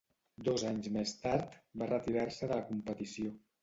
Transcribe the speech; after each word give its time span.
Dos 0.47 0.63
anys 0.69 0.89
més 0.95 1.13
tard, 1.27 1.55
va 1.85 1.93
retirar-se 1.95 2.47
de 2.49 2.55
la 2.63 2.71
competició. 2.75 3.41